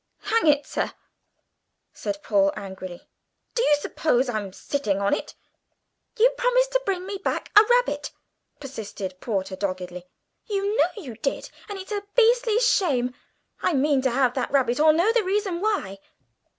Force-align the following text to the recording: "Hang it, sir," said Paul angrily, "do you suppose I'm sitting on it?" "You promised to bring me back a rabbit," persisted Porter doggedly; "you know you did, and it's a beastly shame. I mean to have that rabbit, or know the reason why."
"Hang 0.21 0.47
it, 0.47 0.65
sir," 0.65 0.93
said 1.93 2.23
Paul 2.23 2.51
angrily, 2.57 3.07
"do 3.53 3.61
you 3.61 3.75
suppose 3.75 4.29
I'm 4.29 4.51
sitting 4.51 4.97
on 4.99 5.13
it?" 5.13 5.35
"You 6.17 6.31
promised 6.39 6.71
to 6.71 6.81
bring 6.87 7.05
me 7.05 7.19
back 7.23 7.51
a 7.55 7.61
rabbit," 7.69 8.11
persisted 8.59 9.19
Porter 9.21 9.55
doggedly; 9.55 10.07
"you 10.47 10.75
know 10.75 10.87
you 10.97 11.17
did, 11.17 11.51
and 11.69 11.77
it's 11.77 11.91
a 11.91 12.01
beastly 12.15 12.59
shame. 12.59 13.13
I 13.61 13.73
mean 13.73 14.01
to 14.01 14.09
have 14.09 14.33
that 14.33 14.49
rabbit, 14.49 14.79
or 14.79 14.91
know 14.91 15.13
the 15.13 15.21
reason 15.23 15.61
why." 15.61 15.99